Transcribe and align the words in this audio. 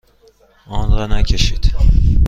آن 0.67 0.91
را 0.97 1.07
نکشید. 1.07 1.75